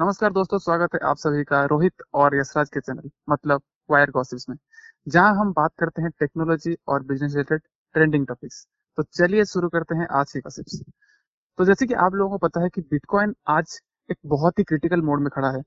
[0.00, 4.48] नमस्कार दोस्तों, स्वागत है आप सभी का रोहित और यशराज के चैनल मतलब वायर गॉसिप्स
[4.48, 4.56] में,
[5.06, 7.60] जहाँ हम बात करते हैं टेक्नोलॉजी और बिज़नेस रिलेटेड
[7.94, 8.64] ट्रेंडिंग टॉपिक्स
[8.98, 10.80] तो चलिए शुरू करते हैं आज की गॉसिप्स
[11.58, 13.78] तो जैसे कि आप लोगों को पता है कि बिटकॉइन आज
[14.08, 15.62] एक बहुत ही क्रिटिकल मोड में खड़ा है।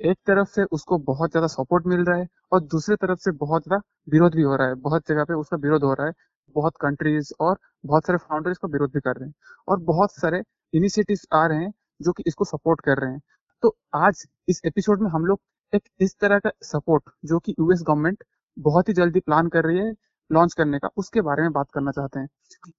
[0.00, 3.64] एक तरफ़ से उसको बहुत ज़्यादा सपोर्ट मिल रहा है और दूसरी तरफ़ से बहुत
[3.64, 6.12] ज़्यादा विरोध भी हो रहा है। बहुत जगह पे उसका विरोध हो रहा है।
[6.56, 9.34] बहुत कंट्रीज़ और बहुत सारे फाउंडर इसका विरोध भी कर रहे हैं
[9.68, 10.42] और बहुत सारे
[10.72, 13.20] इनिशिएटिव्स आ रहे हैं जो कि इसको सपोर्ट कर रहे हैं।
[13.64, 15.40] तो आज इस एपिसोड में हम लोग
[15.74, 18.24] एक इस तरह का सपोर्ट जो कि यूएस गवर्नमेंट
[18.58, 19.94] बहुत ही जल्दी प्लान कर रही है
[20.32, 22.28] लॉन्च करने का, उसके बारे में बात करना चाहते हैं।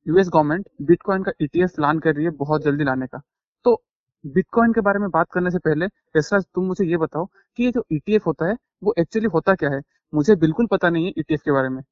[0.08, 3.22] यूएस गवर्नमेंट बिटकॉइन का ईटीएफ प्लान कर रही है बहुत जल्दी लाने का।
[3.66, 3.84] तो
[4.26, 5.86] बिटकॉइन के बारे में बात करने से पहले
[6.18, 9.70] यशराज तुम मुझे ये बताओ कि ये जो ईटीएफ होता है, वो एक्चुअली होता क्या
[9.70, 9.82] है?
[10.14, 11.84] मुझे बिल्कुल पता नहीं है ईटीएफ के बारे में।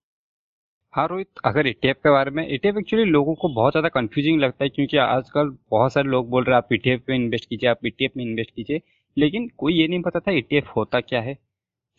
[0.93, 4.63] हाँ रोहित अगर ईटीएफ के बारे में ईटीएफ एक्चुअली लोगों को बहुत ज़्यादा कंफ्यूजिंग लगता
[4.63, 7.85] है क्योंकि आजकल बहुत सारे लोग बोल रहे हैं आप ईटीएफ में इन्वेस्ट कीजिए आप
[7.85, 8.81] ईटीएफ में इन्वेस्ट कीजिए
[9.17, 11.37] लेकिन कोई ये नहीं पता था ईटीएफ होता क्या है।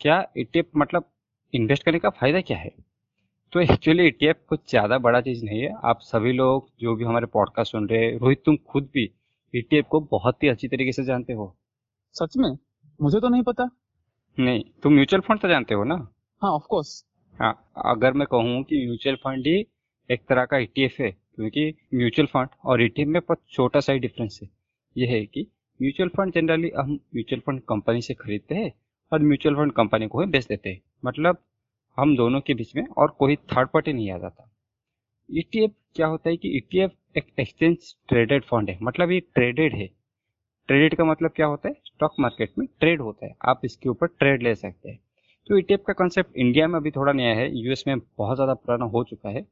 [0.01, 1.09] क्या ईटीएफ मतलब
[1.53, 2.71] इन्वेस्ट करने का फ़ायदा क्या है?
[3.53, 7.25] तो एक्चुअली ईटीएफ कुछ ज़्यादा बड़ा चीज़ नहीं है। आप सभी लोग जो भी हमारे
[7.33, 9.09] पॉडकास्ट सुन रहे हैं रोहित तुम खुद भी
[9.53, 11.55] ईटीएफ को बहुत ही अच्छी तरीके से जानते हो।
[12.15, 12.57] सच में?
[12.99, 13.69] मुझे तो नहीं पता।
[14.37, 15.95] नहीं तुम म्यूचुअल फंड तो जानते हो ना?
[16.41, 17.03] हाँ ऑफ़ कोर्स
[17.39, 17.53] हाँ
[17.85, 19.65] अगर मैं कहूँ कि म्यूचुअल फंड ही
[20.09, 23.99] एक तरह का ईटीएफ है, क्योंकि म्यूचुअल फंड और ईटीएफ में बहुत छोटा सा ही
[23.99, 24.49] डिफरेंस है।
[24.95, 25.45] यह है कि
[25.79, 28.71] म्यूचुअल फंड जनरली हम म्यूचुअल फंड कंपनी से खरीदते हैं
[29.11, 31.37] और म्यूचुअल फंड कंपनी को ही बेच देते हैं। मतलब
[31.97, 34.49] हम दोनों के बीच में और कोई थर्ड पार्टी नहीं आ जाता।
[35.29, 39.87] ईटीएफ क्या होता है कि ईटीएफ एक एक्सचेंज ट्रेडेड फंड है मतलब ये ट्रेडेड है।
[40.69, 41.75] ट्रेडेड का मतलब क्या होता है?
[41.85, 44.99] स्टॉक मार्केट में ट्रेड होता है। आप इसके ऊपर ट्रेड ले सकते हैं।
[45.49, 48.85] तो ईटीएफ का कॉन्सेप्ट इंडिया में अभी थोड़ा नया है यूएस में बहुत ज़्यादा पुराना
[48.87, 49.45] हो चुका है।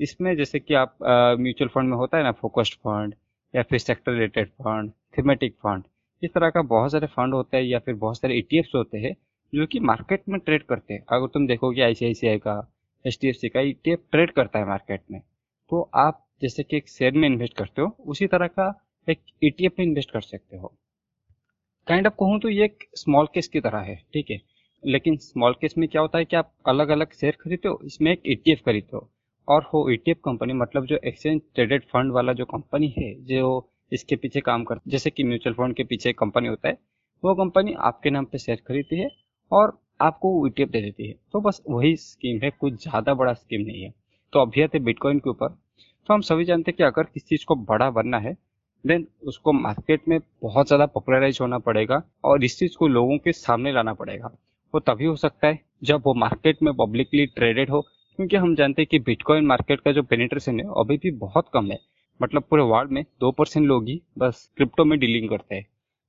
[0.00, 0.96] इसमें जैसे कि आप
[1.40, 3.14] म्यूचुअल फंड में होता है ना फोकस्ड फंड
[3.54, 5.84] या फिर sector related fund thematic fund
[6.22, 9.14] इस तरह का बहुत सारे फंड होते हैं या फिर बहुत सारे ई होते हैं
[9.52, 12.56] जो कि मार्केट में ट्रेड करते हैं। अगर तुम देखोगे आई का
[13.04, 15.20] एचडीएफसी का ईटीएफ ट्रेड करता है मार्केट में
[15.70, 18.68] तो आप जैसे कि एक शेयर में इन्वेस्ट करते हो, उसी तरह का
[19.08, 20.72] एक ई में इन्वेस्ट कर सकते हो।
[21.86, 24.40] काइंड ऑफ़ कहूँ तो ये एक स्मॉल केस की तरह है, ठीक है?
[24.84, 28.12] लेकिन स्मॉल केस में क्या होता है कि आप अलग अलग शेयर खरीदते हो, इसमें
[28.12, 29.08] एक ई खरीदते हो।
[29.48, 34.16] और हो ई कंपनी मतलब जो एक्सचेंज ट्रेडेड फंड वाला जो कंपनी है, जो इसके
[34.16, 36.78] पीछे काम करती जैसे कि म्यूचुअल फंड के पीछे कंपनी होता है,
[37.22, 39.08] वो कंपनी आपके नाम पे शेयर खरीदती है
[39.50, 43.60] और आपको ईटीएफ दे देती है। तो बस वही स्कीम है, कुछ ज़्यादा बड़ा स्कीम
[43.60, 43.92] नहीं है।
[44.32, 45.48] तो अभी आते बिटकॉइन के ऊपर।
[46.08, 48.36] तो हम सभी जानते हैं कि अगर किसी चीज़ को बड़ा बनना है
[48.84, 53.32] देन उसको मार्केट में बहुत ज़्यादा पॉपुलराइज होना पड़ेगा और इस चीज़ को लोगों के
[53.32, 54.30] सामने लाना पड़ेगा।
[54.74, 57.80] वो तभी हो सकता है जब वो मार्केट में पब्लिकली ट्रेडेड हो,
[58.18, 61.70] क्योंकि हम जानते हैं कि बिटकॉइन मार्केट का जो पेनिट्रेशन है अभी भी बहुत कम
[61.70, 61.78] है।
[62.20, 65.66] मतलब पूरे वर्ल्ड में दो परसेंट लोग ही बस क्रिप्टो में डीलिंग करते हैं।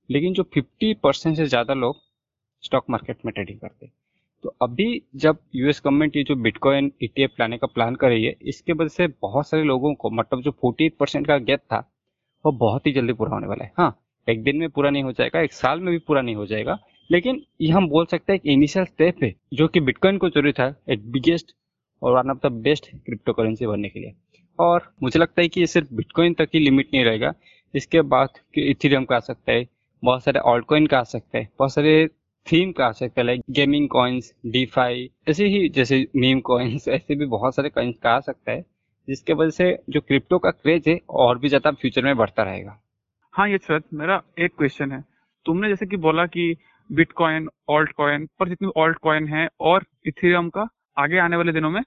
[0.09, 2.01] लेकिन जो फिफ्टी परसेंट से ज़्यादा लोग
[2.63, 3.93] स्टॉक मार्केट में ट्रेडिंग करते हैं।
[4.43, 8.35] तो अभी जब यूएस गवर्नमेंट ये जो बिटकॉइन ईटीएफ लाने का प्लान कर रही है,
[8.41, 11.79] इसके वजह से बहुत सारे लोगों को मतलब जो फोर्टी परसेंट का गैप था,
[12.45, 13.95] वो बहुत ही जल्दी पूरा होने वाला है। हाँ
[14.27, 16.77] एक दिन में पूरा नहीं हो जाएगा, एक साल में भी पूरा नहीं हो जाएगा
[17.09, 20.59] लेकिन ये हम बोल सकते हैं कि इनिशियल स्टेप है, जो कि बिटकॉइन को ज़रूरत
[20.59, 21.55] है एक बिगेस्ट
[22.01, 22.89] और one of the best
[23.33, 24.13] cryptocurrency बनने के लिए।
[24.59, 27.33] और मुझे लगता है कि ये सिर्फ़ बिटकॉइन तक ही लिमिट नहीं रहेगा।
[27.73, 29.67] इसके बाद इथेरियम का आ सकता है,
[30.03, 32.07] बहुत सारे ऑल्ट कॉइन का आ सकता है, बहुत सारे
[32.47, 37.15] थीम का आ सकता है लाइक गेमिंग कॉइन्स डीफाई ऐसे ही जैसे मीम कॉइन्स ऐसे
[37.15, 38.65] भी बहुत सारे कॉइन्स का आ सकता है,
[39.07, 42.79] जिसके वजह से जो क्रिप्टो का क्रेज है, और भी ज़्यादा फ्यूचर में बढ़ता रहेगा।
[43.33, 45.03] हाँ ये मेरा एक क्वेश्चन है।
[45.45, 46.55] तुमने जैसे कि बोला कि
[46.89, 50.67] बिटकॉइन ऑल्ट कॉइन पर जितनी ऑल्ट कॉइन है और इथेरियम का
[50.97, 51.81] आगे आने वाले दिनों में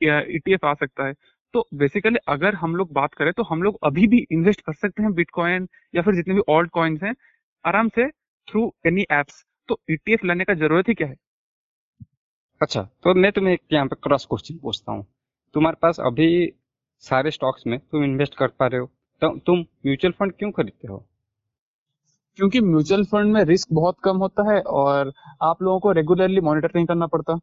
[0.00, 1.12] ईटीएफ आ सकता है।
[1.54, 5.02] तो बेसिकली अगर हम लोग बात करें तो हम लोग अभी भी इन्वेस्ट कर सकते
[5.02, 7.14] हैं बिटकॉइन या फिर जितने भी ऑल्ट कॉइन्स हैं,
[7.64, 8.08] आराम से
[8.48, 11.14] थ्रू एनी एप्स तो ईटीएफ लेने का ज़रूरत ही क्या है?
[12.60, 15.06] अच्छा तो मैं तुम्हें एक यहाँ पे क्रॉस क्वेश्चन पूछता हूँ।
[15.54, 16.52] तुम्हारे पास अभी
[17.04, 18.86] सारे स्टॉक्स में तुम इन्वेस्ट कर पा रहे हो
[19.22, 21.04] तो तुम म्यूचुअल फंड क्यों खरीदते हो?
[22.38, 25.12] क्योंकि म्यूचुअल फंड में रिस्क बहुत कम होता है और
[25.42, 27.38] आप लोगों को रेगुलरली मॉनिटर नहीं करना पड़ता।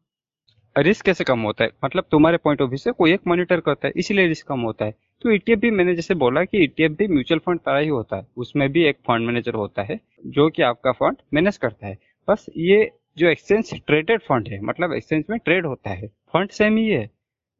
[0.78, 1.70] रिस्क कैसे कम होता है?
[1.84, 4.84] मतलब तुम्हारे पॉइंट ऑफ़ व्यू से कोई एक मॉनिटर करता है, इसीलिए रिस्क कम होता
[4.84, 8.16] है। तो ईटीएफ भी मैंने जैसे बोला कि ईटीएफ भी म्यूचुअल फंड तरह ही होता
[8.16, 11.98] है। उसमें भी एक फंड मैनेजर होता है, जो कि आपका फंड मैनेज करता है।
[12.28, 16.76] बस ये जो एक्सचेंज ट्रेडेड फंड है मतलब एक्सचेंज में ट्रेड होता है। फंड सेम
[16.76, 17.10] ही है।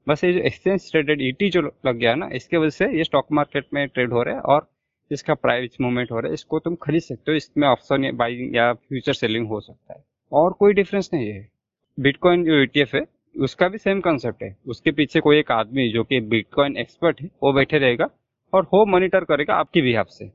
[0.08, 3.26] बस ये जो एक्सचेंज ट्रेडेड ईटी जो लग गया ना, इसके वजह से ये स्टॉक
[3.32, 4.68] मार्केट में ट्रेड हो रहा है और
[5.10, 8.72] इसका प्राइस मूवमेंट हो रहा है, इसको तुम खरीद सकते हो, इसमें ऑप्शन बाइंग या
[8.72, 11.48] फ्यूचर सेलिंग हो सकता है। और कोई डिफरेंस नहीं है।
[12.00, 13.06] बिटकॉइन जो ईटीएफ है,
[13.40, 17.30] उसका भी सेम कंसेप्ट है। उसके पीछे कोई एक आदमी जो कि बिटकॉइन एक्सपर्ट है,
[17.42, 18.08] वो बैठे रहेगा
[18.54, 20.28] और वो मॉनिटर करेगा आपकी भी से।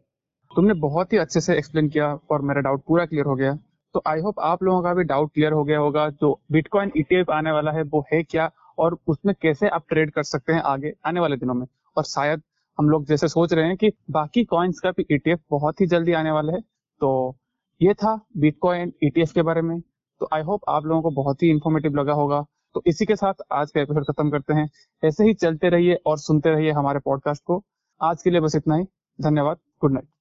[0.55, 3.59] तुमने बहुत ही अच्छे से एक्सप्लेन किया और मेरा डाउट पूरा क्लियर हो गया।
[3.93, 7.29] तो आई होप आप लोगों का भी डाउट क्लियर हो गया होगा, जो बिटकॉइन ईटीएफ
[7.29, 10.93] आने वाला है, वो है क्या और उसमें कैसे आप ट्रेड कर सकते हैं आगे
[11.05, 12.41] आने वाले दिनों में। और शायद
[12.81, 16.13] हम लोग जैसे सोच रहे हैं कि बाकी कॉइन्स का भी ईटीएफ बहुत ही जल्दी
[16.13, 16.61] आने वाला है।
[16.99, 17.37] तो
[17.81, 19.81] ये था बिटकॉइन ईटीएफ के बारे में।
[20.19, 23.33] तो आई होप आप लोगों को बहुत ही इन्फॉर्मेटिव लगा होगा। तो इसी के साथ
[23.51, 24.69] आज का एपिसोड खत्म करते हैं।
[25.03, 27.63] ऐसे ही चलते रहिए और सुनते रहिए हमारे पॉडकास्ट को।
[28.01, 28.83] आज के लिए बस इतना ही।
[29.21, 30.07] धन्यवाद। Good night